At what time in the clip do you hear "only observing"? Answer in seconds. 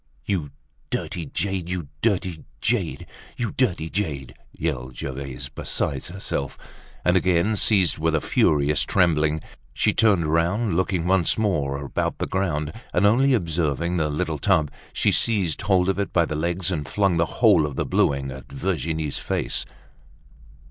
13.05-13.97